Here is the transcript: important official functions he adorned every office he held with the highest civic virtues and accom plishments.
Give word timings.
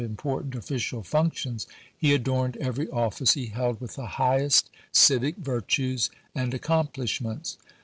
important 0.03 0.55
official 0.55 1.03
functions 1.03 1.67
he 1.95 2.11
adorned 2.11 2.57
every 2.57 2.87
office 2.89 3.33
he 3.35 3.45
held 3.53 3.79
with 3.79 3.93
the 3.97 4.07
highest 4.17 4.67
civic 4.91 5.35
virtues 5.37 6.09
and 6.33 6.53
accom 6.53 6.91
plishments. 6.91 7.57